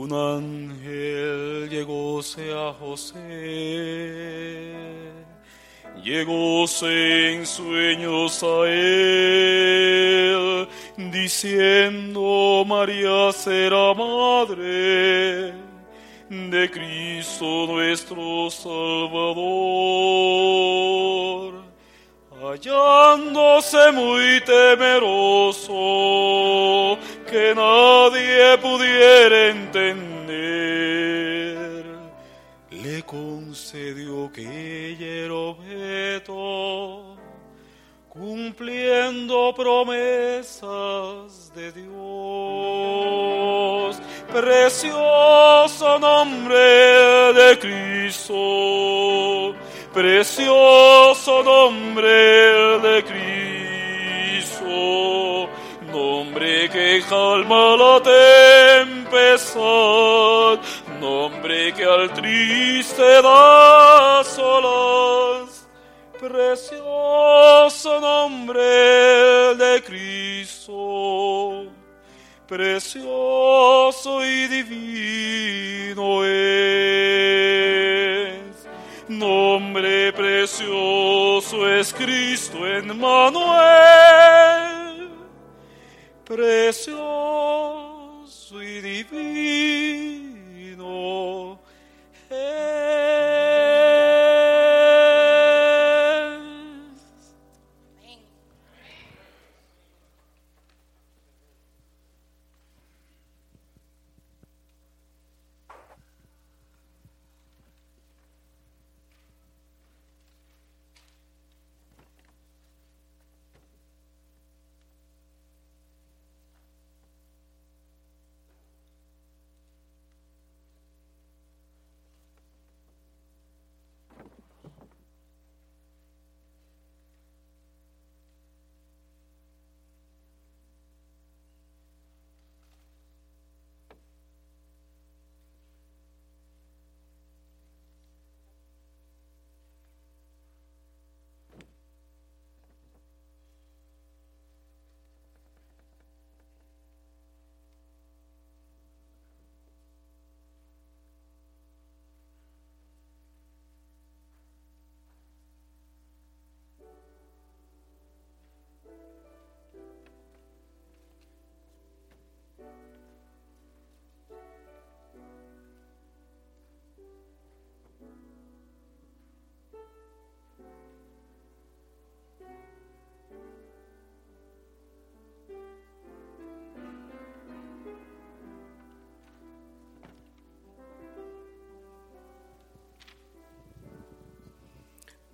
Un 0.00 0.12
ángel 0.12 1.68
llegóse 1.68 2.52
a 2.52 2.72
José, 2.72 3.18
llegóse 6.04 7.32
en 7.32 7.44
sueños 7.44 8.40
a 8.44 8.68
él, 8.68 10.68
diciendo 11.10 12.62
María 12.64 13.32
será 13.32 13.92
madre 13.92 15.52
de 16.30 16.70
Cristo 16.70 17.66
nuestro 17.66 18.52
Salvador. 18.52 19.58
Hallándose 22.40 23.90
muy 23.90 24.40
temeroso, 24.42 25.72
que 27.30 27.54
nadie 27.54 28.58
pudiera 28.58 29.48
entender, 29.48 30.34
le 32.70 33.02
concedió 33.02 34.32
que 34.32 34.90
ella 34.90 35.06
era 35.24 35.34
objeto, 35.34 37.16
cumpliendo 38.08 39.54
promesas 39.54 40.70
de 41.54 41.72
Dios. 41.72 41.88
Precioso 44.32 45.98
nombre 45.98 46.56
de 47.34 47.58
Cristo, 47.58 48.34
precioso 49.92 51.42
nombre 51.42 52.78
de 52.80 53.04
Cristo, 53.04 54.68
nombre 55.92 56.68
que 56.70 57.02
calma 57.08 57.76
la 57.76 58.00
tempestad, 59.04 59.58
nombre 61.00 61.72
que 61.72 61.84
al 61.84 62.12
triste 62.14 63.22
da 63.22 64.22
solas, 64.24 65.66
precioso 66.20 68.00
nombre 68.00 68.60
de 69.56 69.82
Cristo, 69.86 71.64
precioso 72.46 74.24
y 74.24 74.46
divino 74.48 76.24
es. 76.24 77.08
Nombre 79.08 80.12
precioso 80.12 81.66
es 81.66 81.94
Cristo 81.94 82.66
en 82.66 82.88
Manuel, 83.00 84.67
precioso 86.28 86.98
y 88.62 88.80
divino 88.82 89.37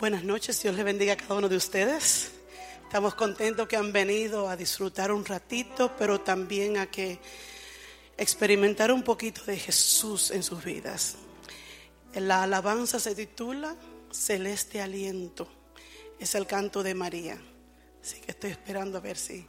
Buenas 0.05 0.25
noches, 0.25 0.63
Dios 0.63 0.77
les 0.77 0.85
bendiga 0.85 1.15
a 1.15 1.17
cada 1.17 1.37
uno 1.37 1.49
de 1.49 1.57
ustedes. 1.57 2.31
Estamos 2.83 3.15
contentos 3.15 3.67
que 3.67 3.77
han 3.77 3.91
venido 3.91 4.51
a 4.51 4.55
disfrutar 4.55 5.11
un 5.11 5.25
ratito, 5.25 5.97
pero 5.99 6.21
también 6.21 6.77
a 6.77 6.85
que 6.91 7.19
experimentar 8.19 8.93
un 8.93 9.03
poquito 9.03 9.43
de 9.47 9.57
Jesús 9.57 10.31
en 10.31 10.43
sus 10.43 10.63
vidas. 10.63 11.17
La 12.17 12.43
alabanza 12.43 13.01
se 13.01 13.15
titula 13.15 13.77
Celeste 14.13 14.83
Aliento. 14.83 15.49
Es 16.21 16.35
el 16.35 16.47
canto 16.47 16.83
de 16.83 16.95
María. 16.95 17.39
Así 18.03 18.21
que 18.21 18.33
estoy 18.33 18.51
esperando 18.51 18.99
a 18.99 19.01
ver 19.01 19.17
si 19.17 19.47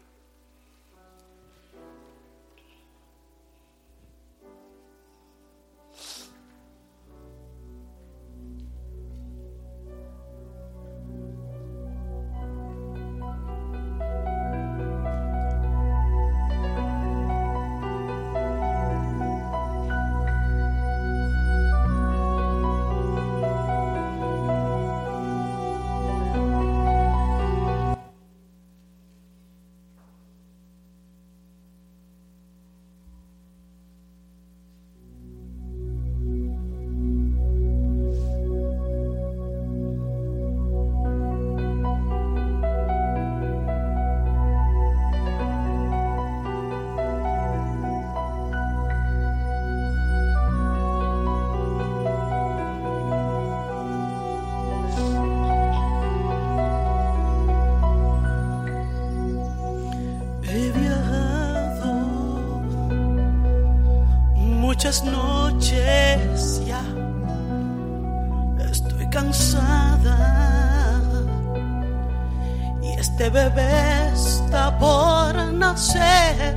este 73.26 73.30
bebé 73.30 74.12
está 74.14 74.78
por 74.78 75.36
nacer. 75.54 76.56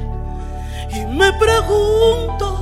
Y 0.90 1.07
me 1.07 1.33
pregunto 1.35 2.58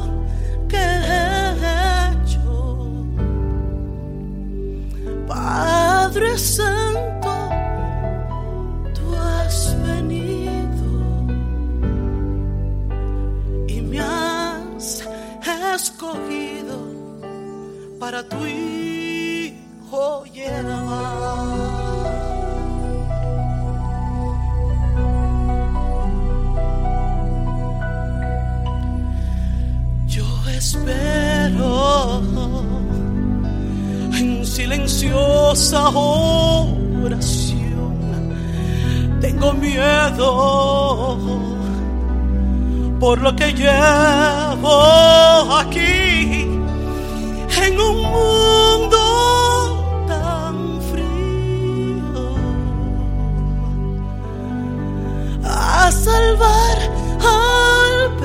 al 57.20 58.16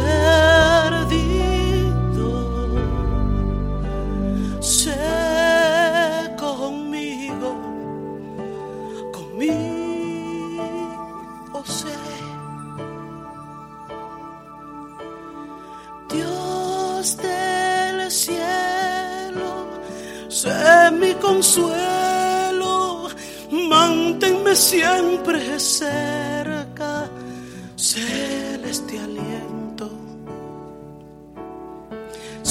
perdido. 1.01 1.29
Sé 4.59 4.97
conmigo, 6.37 7.49
conmigo 9.13 10.67
sé. 11.65 11.97
Dios 16.09 17.17
del 17.17 18.11
cielo, 18.11 19.51
sé 20.27 20.91
mi 20.99 21.13
consuelo, 21.15 23.07
manténme 23.51 24.55
siempre. 24.55 25.59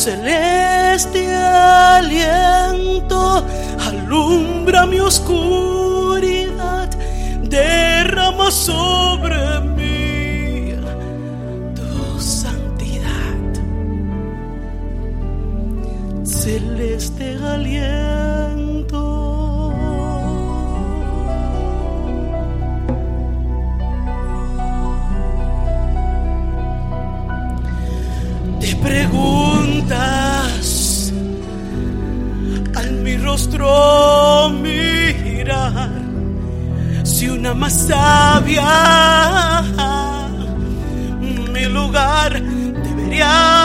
celeste 0.01 1.37
aliento, 1.37 3.45
alumbra 3.87 4.87
mi 4.87 4.99
oscuridad, 4.99 6.89
derrama 7.43 8.51
sol. 8.51 8.89
más 37.55 37.89
sabia, 37.89 39.63
mi 41.53 41.65
lugar 41.67 42.41
debería 42.41 43.60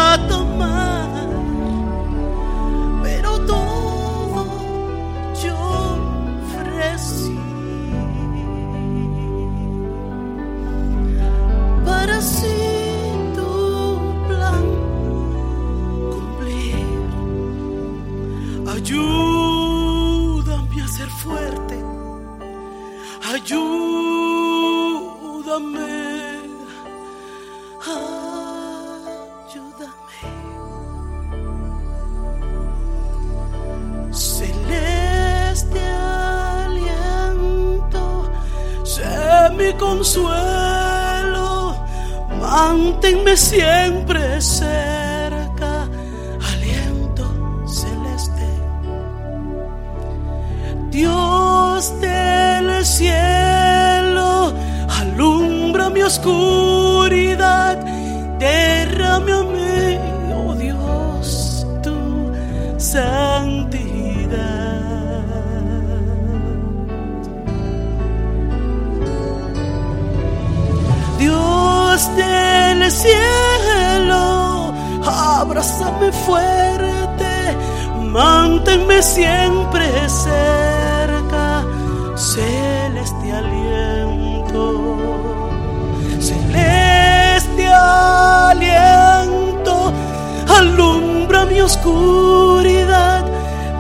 mi 91.49 91.61
oscuridad, 91.61 93.25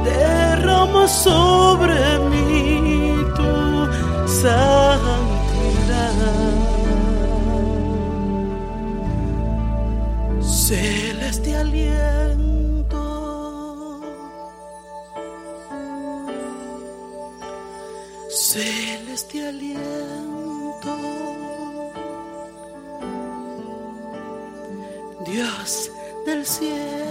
derrama 0.03 1.07
sobre 1.07 2.19
mí 2.29 3.25
tu 3.35 3.87
santidad. 4.41 5.35
Celeste 10.41 11.55
aliento, 11.55 13.01
celeste 18.29 19.47
aliento, 19.47 20.93
Dios 25.25 25.91
del 26.25 26.45
cielo. 26.45 27.04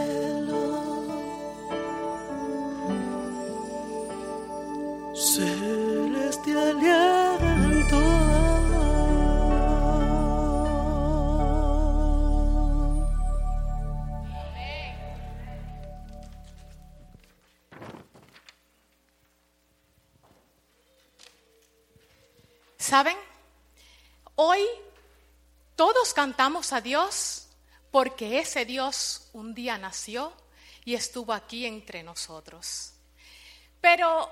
Todos 25.77 26.15
cantamos 26.15 26.73
a 26.73 26.81
Dios 26.81 27.49
porque 27.91 28.39
ese 28.39 28.65
Dios 28.65 29.29
un 29.33 29.55
día 29.55 29.79
nació 29.79 30.33
y 30.85 30.95
estuvo 30.95 31.33
aquí 31.33 31.67
entre 31.67 32.03
nosotros. 32.03 32.93
Pero 33.81 34.31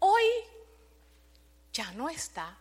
hoy 0.00 0.24
ya 1.72 1.92
no 1.92 2.08
está. 2.08 2.56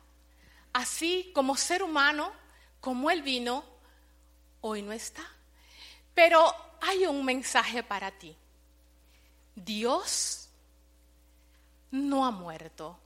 Así 0.74 1.32
como 1.34 1.58
ser 1.58 1.82
humano, 1.84 2.32
como 2.80 3.10
Él 3.10 3.22
vino, 3.22 3.64
hoy 4.62 4.82
no 4.82 4.92
está. 4.92 5.24
Pero 6.14 6.54
hay 6.82 7.06
un 7.06 7.26
mensaje 7.26 7.84
para 7.84 8.12
ti. 8.12 8.36
Dios 9.56 10.50
no 11.92 12.26
ha 12.26 12.32
muerto. 12.32 13.00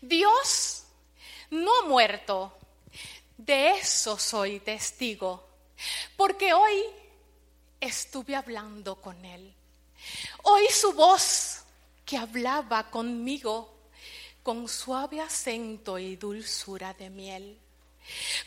Dios 0.00 0.84
no 1.50 1.70
ha 1.80 1.86
muerto. 1.86 2.57
De 3.38 3.70
eso 3.70 4.18
soy 4.18 4.60
testigo. 4.60 5.48
Porque 6.16 6.52
hoy 6.52 6.84
estuve 7.80 8.34
hablando 8.34 8.96
con 8.96 9.24
Él. 9.24 9.54
Oí 10.42 10.66
su 10.70 10.92
voz 10.92 11.62
que 12.04 12.16
hablaba 12.16 12.90
conmigo 12.90 13.74
con 14.42 14.68
suave 14.68 15.20
acento 15.20 15.98
y 15.98 16.16
dulzura 16.16 16.94
de 16.94 17.10
miel. 17.10 17.58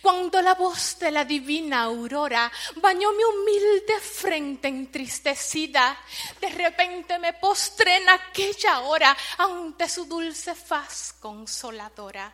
Cuando 0.01 0.41
la 0.41 0.55
voz 0.55 0.97
de 0.99 1.11
la 1.11 1.23
divina 1.23 1.83
aurora 1.83 2.51
bañó 2.77 3.13
mi 3.13 3.23
humilde 3.23 3.99
frente 4.01 4.67
entristecida, 4.67 5.97
de 6.41 6.49
repente 6.49 7.19
me 7.19 7.33
postré 7.33 7.97
en 7.97 8.09
aquella 8.09 8.79
hora 8.81 9.15
ante 9.37 9.87
su 9.87 10.05
dulce 10.05 10.55
faz 10.55 11.13
consoladora. 11.19 12.33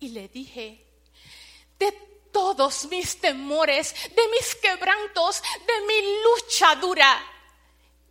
Y 0.00 0.08
le 0.08 0.28
dije, 0.28 0.87
de 1.78 1.92
todos 2.32 2.86
mis 2.86 3.20
temores, 3.20 3.94
de 4.14 4.28
mis 4.28 4.54
quebrantos, 4.56 5.42
de 5.66 5.86
mi 5.86 6.22
lucha 6.22 6.74
dura, 6.76 7.20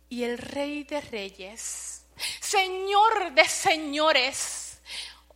y 0.08 0.24
el 0.24 0.38
Rey 0.38 0.84
de 0.84 1.00
Reyes, 1.00 2.02
Señor 2.40 3.32
de 3.32 3.48
Señores, 3.48 4.80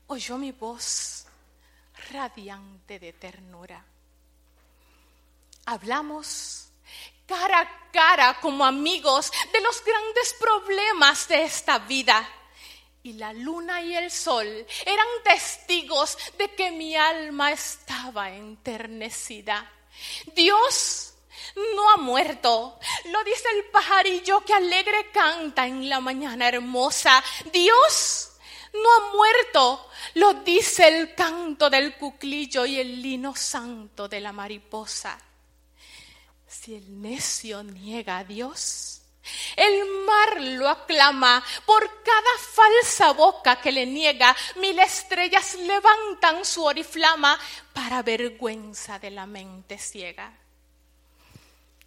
oyó 0.06 0.38
mi 0.38 0.52
voz 0.52 1.26
radiante 2.10 2.98
de 2.98 3.12
ternura. 3.12 3.84
Hablamos 5.66 6.68
cara 7.26 7.60
a 7.60 7.90
cara 7.92 8.40
como 8.40 8.64
amigos 8.64 9.30
de 9.52 9.60
los 9.60 9.84
grandes 9.84 10.34
problemas 10.34 11.28
de 11.28 11.44
esta 11.44 11.78
vida. 11.78 12.28
Y 13.04 13.14
la 13.14 13.32
luna 13.32 13.82
y 13.82 13.96
el 13.96 14.10
sol 14.10 14.46
eran 14.86 15.06
testigos 15.24 16.16
de 16.38 16.54
que 16.54 16.70
mi 16.70 16.94
alma 16.94 17.50
estaba 17.50 18.30
enternecida. 18.30 19.70
Dios 20.34 21.14
no 21.74 21.90
ha 21.90 21.96
muerto. 21.96 22.78
Lo 23.06 23.24
dice 23.24 23.44
el 23.56 23.64
pajarillo 23.64 24.44
que 24.44 24.54
alegre 24.54 25.10
canta 25.12 25.66
en 25.66 25.88
la 25.88 26.00
mañana 26.00 26.48
hermosa. 26.48 27.22
Dios 27.52 28.32
no 28.72 28.92
ha 28.94 29.12
muerto. 29.14 29.88
Lo 30.14 30.34
dice 30.34 30.88
el 30.88 31.14
canto 31.14 31.70
del 31.70 31.96
cuclillo 31.96 32.66
y 32.66 32.78
el 32.78 33.02
lino 33.02 33.34
santo 33.34 34.08
de 34.08 34.20
la 34.20 34.32
mariposa. 34.32 35.18
Si 36.46 36.74
el 36.74 37.00
necio 37.00 37.62
niega 37.62 38.18
a 38.18 38.24
Dios, 38.24 39.01
el 39.56 39.84
mar 40.06 40.40
lo 40.40 40.68
aclama. 40.68 41.42
Por 41.64 42.02
cada 42.02 42.38
falsa 42.38 43.12
boca 43.12 43.60
que 43.60 43.72
le 43.72 43.86
niega, 43.86 44.36
mil 44.56 44.78
estrellas 44.78 45.54
levantan 45.54 46.44
su 46.44 46.64
oriflama 46.64 47.38
para 47.72 48.02
vergüenza 48.02 48.98
de 48.98 49.10
la 49.10 49.26
mente 49.26 49.78
ciega. 49.78 50.38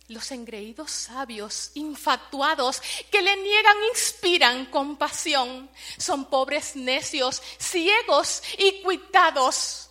Los 0.08 0.32
engreídos 0.32 0.92
sabios, 0.92 1.72
infatuados, 1.74 2.80
que 3.10 3.24
le 3.24 3.36
niegan, 3.38 3.78
inspiran 3.90 4.66
compasión. 4.68 5.70
Son 5.98 6.26
pobres 6.26 6.76
necios, 6.76 7.42
ciegos 7.58 8.44
y 8.60 8.84
cuitados, 8.84 9.90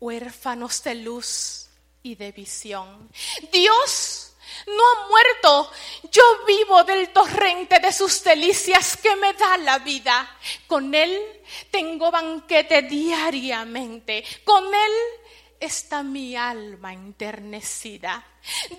huérfanos 0.00 0.82
de 0.82 0.96
luz 0.96 1.68
y 2.02 2.16
de 2.16 2.32
visión. 2.32 3.08
Dios 3.52 4.31
no 4.66 4.82
ha 4.90 5.08
muerto. 5.08 5.70
Yo 6.10 6.22
vivo 6.46 6.84
del 6.84 7.10
torrente 7.10 7.78
de 7.80 7.92
sus 7.92 8.22
delicias 8.22 8.96
que 8.96 9.14
me 9.16 9.32
da 9.34 9.56
la 9.58 9.78
vida. 9.78 10.38
Con 10.66 10.94
Él 10.94 11.20
tengo 11.70 12.10
banquete 12.10 12.82
diariamente. 12.82 14.24
Con 14.44 14.66
Él 14.74 14.92
está 15.58 16.02
mi 16.02 16.36
alma 16.36 16.92
enternecida. 16.92 18.24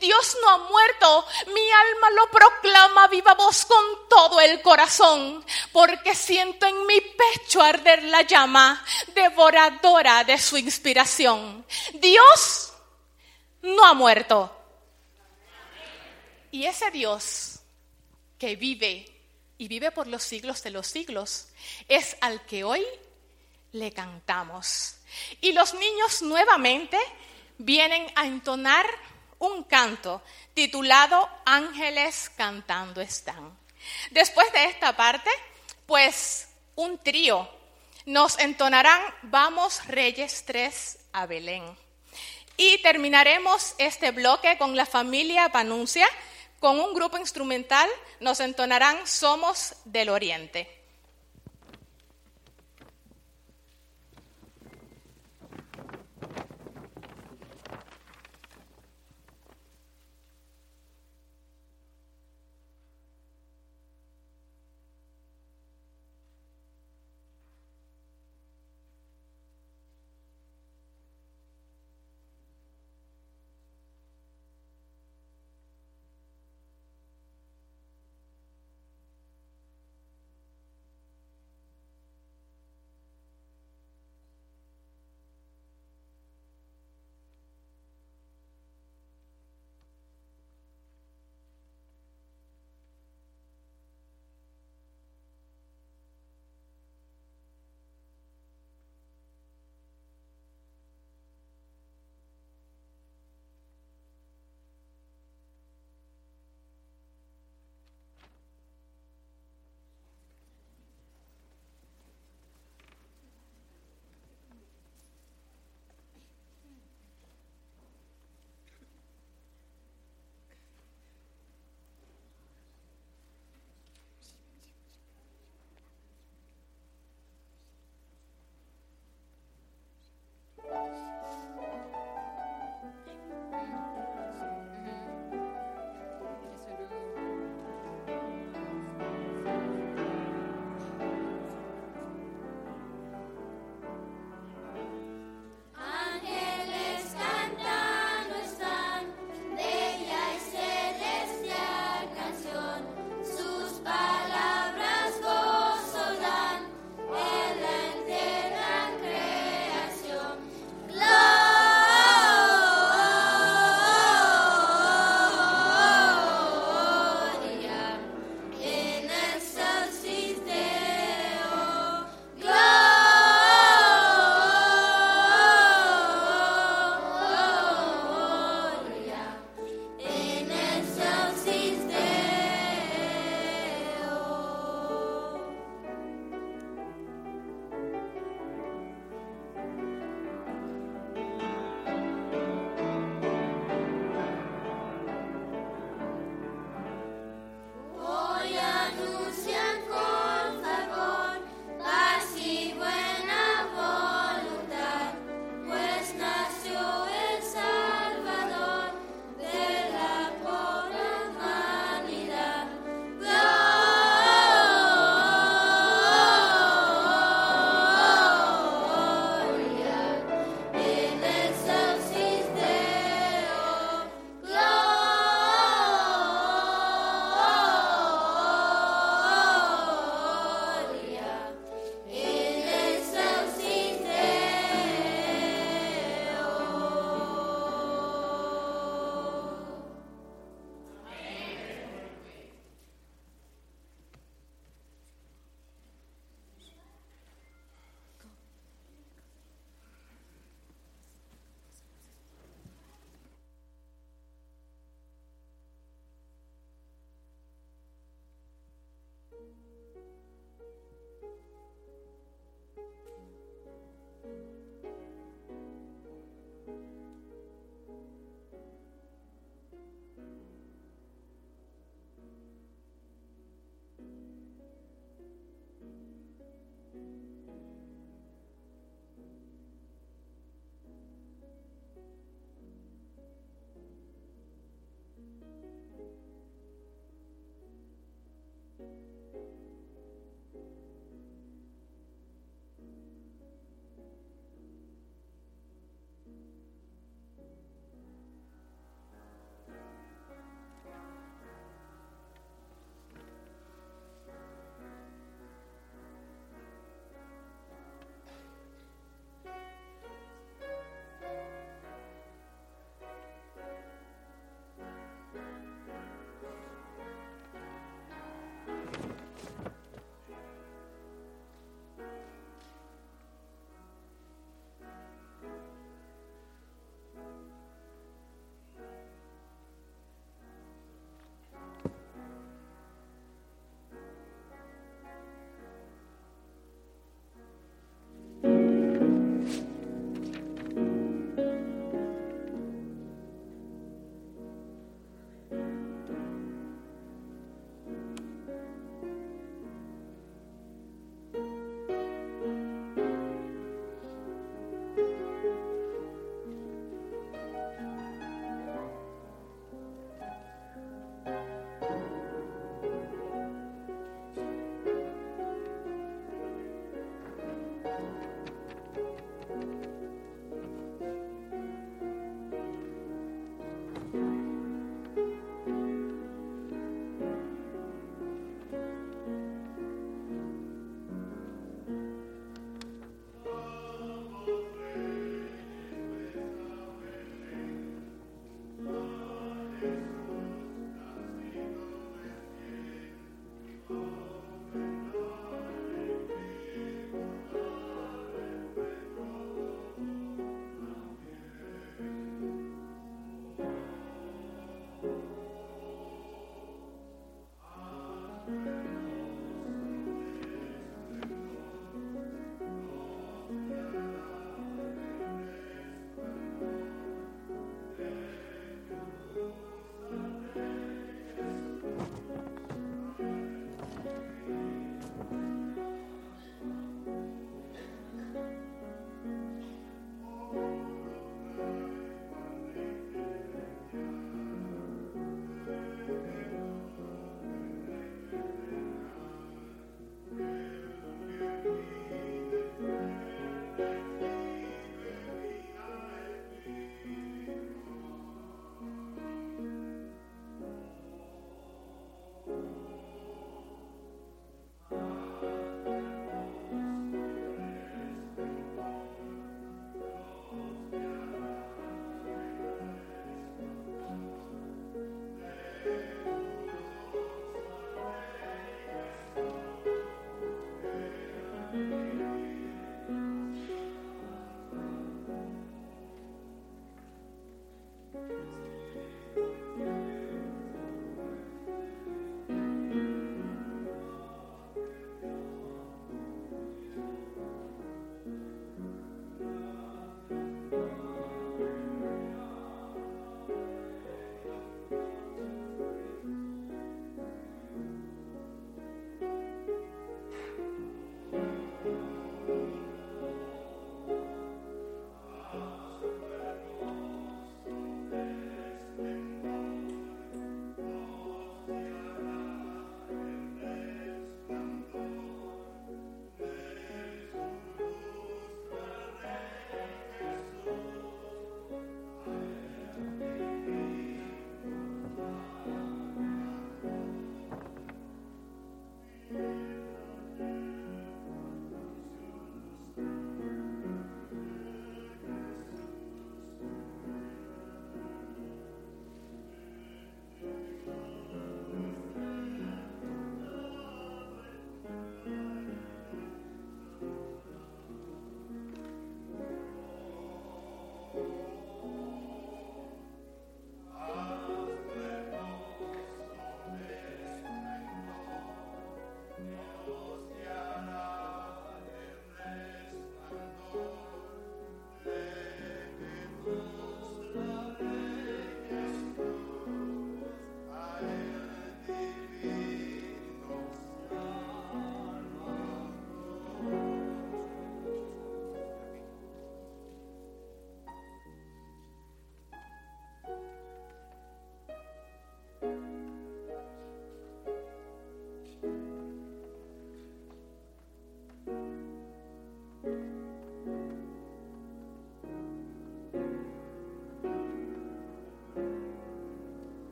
Dios 0.00 0.36
no 0.42 0.48
ha 0.48 0.58
muerto, 0.58 1.24
mi 1.54 1.70
alma 1.70 2.10
lo 2.10 2.30
proclama 2.30 3.06
viva 3.06 3.34
voz 3.34 3.64
con 3.64 4.08
todo 4.08 4.40
el 4.40 4.60
corazón, 4.60 5.44
porque 5.70 6.16
siento 6.16 6.66
en 6.66 6.84
mi 6.84 7.00
pecho 7.00 7.62
arder 7.62 8.02
la 8.04 8.22
llama 8.22 8.84
devoradora 9.14 10.24
de 10.24 10.36
su 10.38 10.56
inspiración. 10.56 11.64
Dios 11.94 12.72
no 13.62 13.84
ha 13.84 13.94
muerto. 13.94 14.61
Y 16.52 16.66
ese 16.66 16.90
Dios 16.92 17.58
que 18.38 18.54
vive 18.54 19.06
y 19.58 19.68
vive 19.68 19.90
por 19.90 20.06
los 20.06 20.22
siglos 20.22 20.62
de 20.62 20.70
los 20.70 20.86
siglos 20.86 21.48
es 21.88 22.16
al 22.20 22.46
que 22.46 22.62
hoy 22.62 22.84
le 23.72 23.92
cantamos. 23.92 24.96
Y 25.40 25.52
los 25.52 25.74
niños 25.74 26.22
nuevamente 26.22 26.98
vienen 27.58 28.06
a 28.14 28.26
entonar 28.26 28.86
un 29.38 29.64
canto 29.64 30.22
titulado 30.54 31.28
Ángeles 31.44 32.30
cantando 32.36 33.00
están. 33.00 33.58
Después 34.10 34.52
de 34.52 34.66
esta 34.66 34.96
parte, 34.96 35.30
pues 35.86 36.48
un 36.76 36.98
trío 36.98 37.48
nos 38.04 38.38
entonarán 38.38 39.00
Vamos 39.22 39.86
Reyes 39.86 40.44
3 40.46 40.98
a 41.12 41.26
Belén. 41.26 41.64
Y 42.56 42.78
terminaremos 42.82 43.74
este 43.78 44.10
bloque 44.10 44.58
con 44.58 44.76
la 44.76 44.86
familia 44.86 45.50
Panuncia, 45.50 46.06
con 46.62 46.78
un 46.78 46.94
grupo 46.94 47.18
instrumental, 47.18 47.90
nos 48.20 48.38
entonarán 48.38 49.04
Somos 49.04 49.74
del 49.84 50.08
Oriente. 50.10 50.81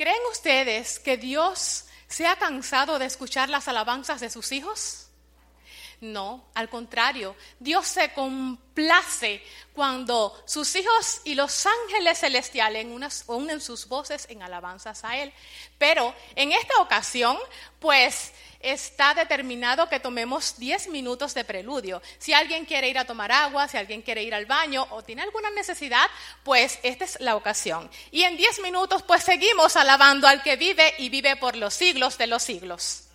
¿Creen 0.00 0.22
ustedes 0.32 0.98
que 0.98 1.18
Dios 1.18 1.84
se 2.08 2.26
ha 2.26 2.34
cansado 2.36 2.98
de 2.98 3.04
escuchar 3.04 3.50
las 3.50 3.68
alabanzas 3.68 4.18
de 4.22 4.30
sus 4.30 4.50
hijos? 4.50 5.08
No, 6.00 6.48
al 6.54 6.70
contrario, 6.70 7.36
Dios 7.58 7.86
se 7.86 8.10
complace 8.14 9.42
cuando 9.74 10.42
sus 10.46 10.74
hijos 10.74 11.20
y 11.24 11.34
los 11.34 11.66
ángeles 11.66 12.18
celestiales 12.18 12.86
unen 13.26 13.60
sus 13.60 13.88
voces 13.88 14.26
en 14.30 14.42
alabanzas 14.42 15.04
a 15.04 15.18
Él. 15.18 15.34
Pero 15.76 16.14
en 16.34 16.52
esta 16.52 16.80
ocasión, 16.80 17.36
pues 17.78 18.32
está 18.60 19.14
determinado 19.14 19.88
que 19.88 20.00
tomemos 20.00 20.58
10 20.58 20.88
minutos 20.88 21.34
de 21.34 21.44
preludio. 21.44 22.02
Si 22.18 22.32
alguien 22.32 22.64
quiere 22.64 22.88
ir 22.88 22.98
a 22.98 23.04
tomar 23.04 23.32
agua, 23.32 23.68
si 23.68 23.76
alguien 23.76 24.02
quiere 24.02 24.22
ir 24.22 24.34
al 24.34 24.46
baño 24.46 24.86
o 24.90 25.02
tiene 25.02 25.22
alguna 25.22 25.50
necesidad, 25.50 26.06
pues 26.42 26.78
esta 26.82 27.04
es 27.04 27.20
la 27.20 27.36
ocasión. 27.36 27.90
Y 28.10 28.22
en 28.22 28.36
10 28.36 28.60
minutos, 28.60 29.02
pues 29.02 29.24
seguimos 29.24 29.76
alabando 29.76 30.28
al 30.28 30.42
que 30.42 30.56
vive 30.56 30.94
y 30.98 31.08
vive 31.08 31.36
por 31.36 31.56
los 31.56 31.74
siglos 31.74 32.18
de 32.18 32.26
los 32.26 32.42
siglos. 32.42 33.09